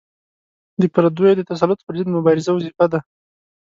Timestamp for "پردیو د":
0.93-1.41